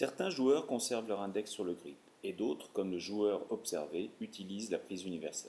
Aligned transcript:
Certains 0.00 0.30
joueurs 0.30 0.66
conservent 0.66 1.08
leur 1.08 1.20
index 1.20 1.50
sur 1.50 1.62
le 1.62 1.74
grip, 1.74 1.98
et 2.24 2.32
d'autres, 2.32 2.72
comme 2.72 2.90
le 2.90 2.98
joueur 2.98 3.44
observé, 3.52 4.08
utilisent 4.18 4.70
la 4.70 4.78
prise 4.78 5.04
universelle. 5.04 5.48